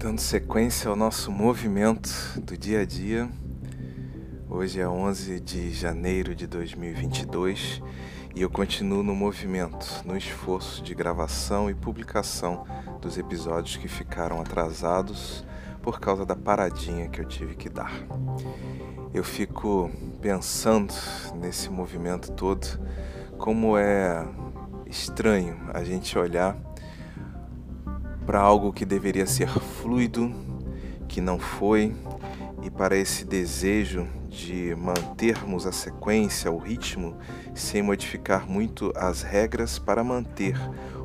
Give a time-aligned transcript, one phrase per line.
[0.00, 2.08] Dando sequência ao nosso movimento
[2.40, 3.28] do dia a dia,
[4.48, 7.82] hoje é 11 de janeiro de 2022
[8.34, 12.64] e eu continuo no movimento, no esforço de gravação e publicação
[13.02, 15.44] dos episódios que ficaram atrasados
[15.82, 17.92] por causa da paradinha que eu tive que dar.
[19.12, 19.90] Eu fico
[20.22, 20.94] pensando
[21.34, 22.66] nesse movimento todo,
[23.36, 24.26] como é
[24.86, 26.56] estranho a gente olhar
[28.30, 30.32] para algo que deveria ser fluido,
[31.08, 31.92] que não foi,
[32.62, 37.16] e para esse desejo de mantermos a sequência, o ritmo,
[37.56, 40.54] sem modificar muito as regras para manter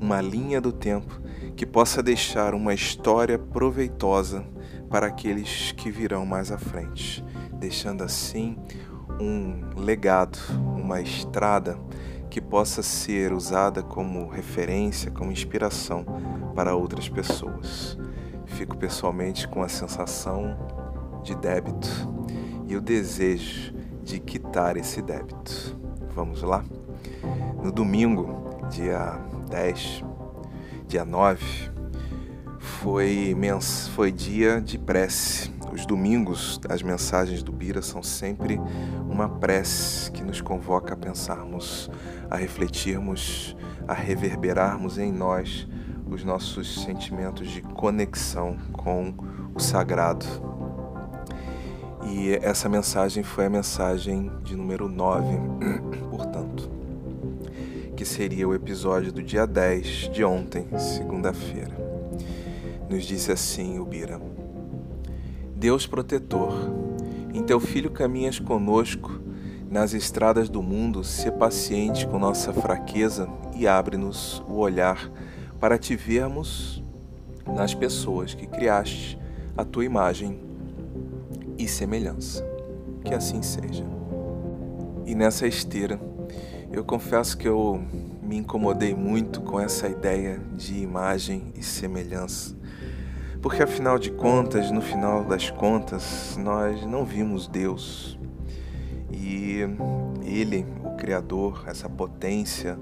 [0.00, 1.20] uma linha do tempo
[1.54, 4.42] que possa deixar uma história proveitosa
[4.88, 8.56] para aqueles que virão mais à frente, deixando assim
[9.20, 10.38] um legado,
[10.74, 11.78] uma estrada
[12.30, 16.04] que possa ser usada como referência, como inspiração
[16.54, 17.98] para outras pessoas.
[18.46, 20.56] Fico pessoalmente com a sensação
[21.24, 21.88] de débito
[22.68, 25.78] e o desejo de quitar esse débito.
[26.14, 26.64] Vamos lá?
[27.62, 29.18] No domingo, dia
[29.50, 30.04] 10,
[30.86, 31.70] dia 9,
[32.58, 33.36] foi,
[33.94, 35.50] foi dia de prece.
[35.72, 38.60] Os domingos, as mensagens do Bira são sempre
[39.08, 41.90] uma prece que nos convoca a pensarmos
[42.28, 45.66] a refletirmos, a reverberarmos em nós
[46.06, 49.14] os nossos sentimentos de conexão com
[49.54, 50.26] o sagrado.
[52.04, 55.26] E essa mensagem foi a mensagem de número 9,
[56.10, 56.70] portanto,
[57.96, 61.76] que seria o episódio do dia 10 de ontem, segunda-feira.
[62.88, 64.20] Nos disse assim o Bira:
[65.60, 66.54] Deus protetor,
[67.34, 69.20] em teu filho caminhas conosco
[69.70, 75.12] nas estradas do mundo, se paciente com nossa fraqueza e abre-nos o olhar
[75.60, 76.82] para te vermos
[77.46, 79.18] nas pessoas que criaste
[79.54, 80.40] a tua imagem
[81.58, 82.42] e semelhança.
[83.04, 83.84] Que assim seja.
[85.04, 86.00] E nessa esteira,
[86.72, 87.78] eu confesso que eu
[88.22, 92.56] me incomodei muito com essa ideia de imagem e semelhança.
[93.42, 98.18] Porque afinal de contas, no final das contas, nós não vimos Deus,
[99.10, 99.60] e
[100.22, 102.78] Ele, o Criador, essa potência,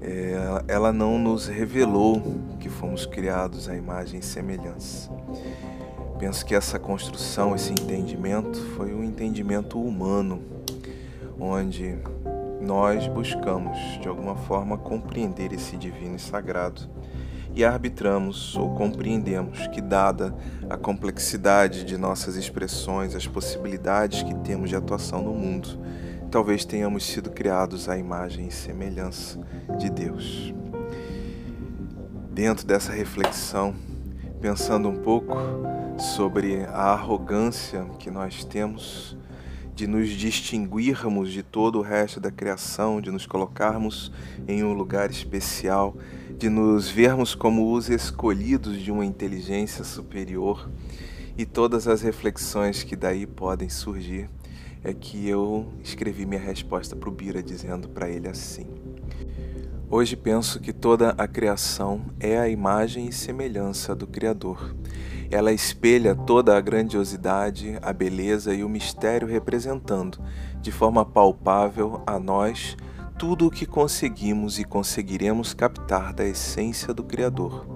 [0.00, 0.34] é,
[0.68, 2.22] ela não nos revelou
[2.60, 5.10] que fomos criados à imagem e semelhança.
[6.18, 10.40] Penso que essa construção, esse entendimento, foi um entendimento humano,
[11.40, 11.98] onde
[12.60, 16.88] nós buscamos, de alguma forma, compreender esse divino e sagrado
[17.54, 20.34] e arbitramos ou compreendemos que, dada
[20.68, 25.78] a complexidade de nossas expressões, as possibilidades que temos de atuação no mundo,
[26.30, 29.38] talvez tenhamos sido criados à imagem e semelhança
[29.78, 30.54] de Deus.
[32.30, 33.74] Dentro dessa reflexão,
[34.40, 35.36] pensando um pouco
[35.98, 39.16] sobre a arrogância que nós temos
[39.74, 44.12] de nos distinguirmos de todo o resto da criação, de nos colocarmos
[44.46, 45.96] em um lugar especial
[46.42, 50.68] de nos vermos como os escolhidos de uma inteligência superior.
[51.38, 54.28] E todas as reflexões que daí podem surgir,
[54.82, 58.66] é que eu escrevi minha resposta para o Bira dizendo para ele assim:
[59.94, 64.74] Hoje penso que toda a criação é a imagem e semelhança do Criador.
[65.30, 70.18] Ela espelha toda a grandiosidade, a beleza e o mistério representando,
[70.62, 72.74] de forma palpável, a nós
[73.18, 77.66] tudo o que conseguimos e conseguiremos captar da essência do Criador.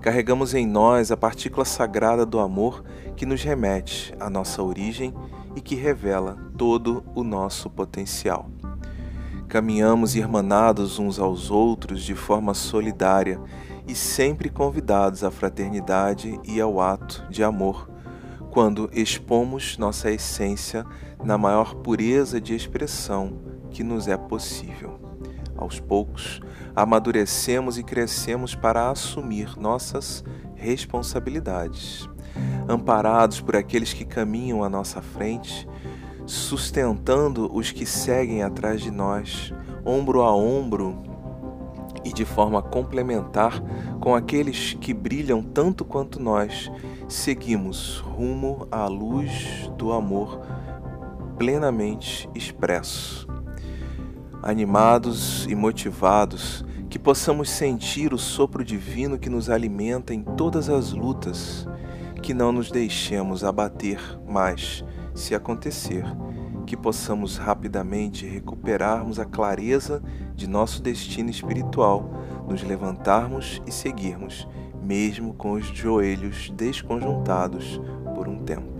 [0.00, 2.82] Carregamos em nós a partícula sagrada do amor
[3.14, 5.14] que nos remete à nossa origem
[5.54, 8.50] e que revela todo o nosso potencial.
[9.52, 13.38] Caminhamos irmanados uns aos outros de forma solidária
[13.86, 17.86] e sempre convidados à fraternidade e ao ato de amor,
[18.50, 20.86] quando expomos nossa essência
[21.22, 24.98] na maior pureza de expressão que nos é possível.
[25.54, 26.40] Aos poucos,
[26.74, 30.24] amadurecemos e crescemos para assumir nossas
[30.54, 32.08] responsabilidades.
[32.66, 35.68] Amparados por aqueles que caminham à nossa frente,
[36.26, 39.52] sustentando os que seguem atrás de nós,
[39.84, 40.96] ombro a ombro
[42.04, 43.62] e de forma complementar
[44.00, 46.70] com aqueles que brilham tanto quanto nós,
[47.08, 50.40] seguimos rumo à luz do amor
[51.38, 53.26] plenamente expresso.
[54.42, 60.92] Animados e motivados, que possamos sentir o sopro divino que nos alimenta em todas as
[60.92, 61.66] lutas,
[62.20, 63.98] que não nos deixemos abater,
[64.28, 64.84] mas,
[65.14, 66.04] se acontecer,
[66.66, 70.02] que possamos rapidamente recuperarmos a clareza
[70.34, 72.10] de nosso destino espiritual,
[72.48, 74.48] nos levantarmos e seguirmos,
[74.82, 77.80] mesmo com os joelhos desconjuntados
[78.14, 78.72] por um tempo.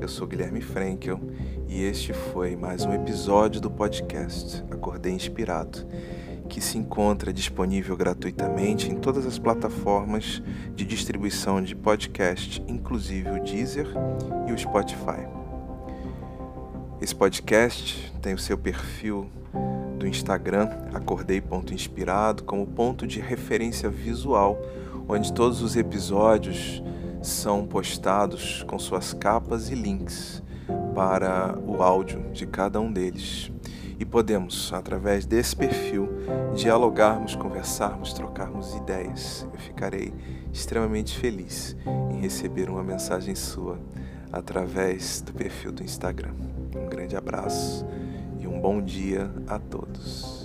[0.00, 1.20] Eu sou Guilherme Frankel
[1.68, 5.86] e este foi mais um episódio do podcast Acordei Inspirado,
[6.52, 10.42] que se encontra disponível gratuitamente em todas as plataformas
[10.76, 13.86] de distribuição de podcast, inclusive o Deezer
[14.46, 15.26] e o Spotify.
[17.00, 19.30] Esse podcast tem o seu perfil
[19.98, 24.60] do Instagram, acordei.inspirado, como ponto de referência visual,
[25.08, 26.82] onde todos os episódios
[27.22, 30.42] são postados com suas capas e links
[30.94, 33.50] para o áudio de cada um deles.
[33.98, 36.08] E podemos, através desse perfil,
[36.54, 39.46] dialogarmos, conversarmos, trocarmos ideias.
[39.52, 40.12] Eu ficarei
[40.52, 41.76] extremamente feliz
[42.10, 43.78] em receber uma mensagem sua
[44.32, 46.34] através do perfil do Instagram.
[46.74, 47.86] Um grande abraço
[48.40, 50.41] e um bom dia a todos.